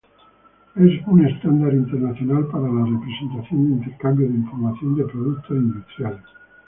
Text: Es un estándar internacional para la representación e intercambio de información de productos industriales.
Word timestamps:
Es 0.77 0.99
un 1.05 1.23
estándar 1.27 1.75
internacional 1.75 2.47
para 2.47 2.63
la 2.67 2.85
representación 2.87 3.67
e 3.67 3.71
intercambio 3.73 4.27
de 4.29 4.33
información 4.33 4.95
de 4.95 5.03
productos 5.03 5.55
industriales. 5.55 6.23